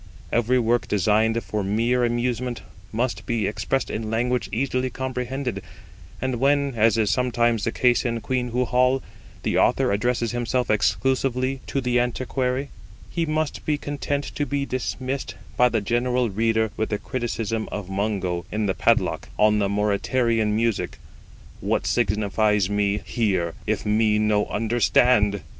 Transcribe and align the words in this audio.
Every 0.31 0.57
work 0.57 0.87
designed 0.87 1.43
for 1.43 1.63
mere 1.63 2.03
amusement 2.03 2.63
must 2.91 3.23
be 3.27 3.45
expressed 3.45 3.91
in 3.91 4.09
language 4.09 4.49
easily 4.51 4.89
comprehended; 4.89 5.61
and 6.19 6.37
when, 6.39 6.73
as 6.75 6.97
is 6.97 7.11
sometimes 7.11 7.65
the 7.65 7.71
case 7.71 8.03
in 8.03 8.19
QUEENHOO 8.19 8.65
HALL, 8.65 9.03
the 9.43 9.59
author 9.59 9.91
addresses 9.91 10.31
himself 10.31 10.71
exclusively 10.71 11.61
to 11.67 11.81
the 11.81 11.99
antiquary, 11.99 12.69
he 13.11 13.27
must 13.27 13.63
be 13.63 13.77
content 13.77 14.23
to 14.33 14.47
be 14.47 14.65
dismissed 14.65 15.35
by 15.55 15.69
the 15.69 15.81
general 15.81 16.31
reader 16.31 16.71
with 16.77 16.89
the 16.89 16.97
criticism 16.97 17.69
of 17.71 17.87
Mungo, 17.87 18.45
in 18.51 18.65
the 18.65 18.73
PADLOCK, 18.73 19.29
on 19.37 19.59
the 19.59 19.69
Mauritanian 19.69 20.55
music, 20.55 20.97
'What 21.59 21.85
signifies 21.85 22.71
me 22.71 23.01
hear, 23.05 23.53
if 23.67 23.85
me 23.85 24.17
no 24.17 24.47
understand?' 24.47 25.43